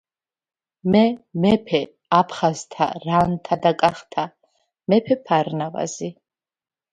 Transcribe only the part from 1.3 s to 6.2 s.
მეფე აფხაზთა რანთა და კახთა მეფე ფარნავაზი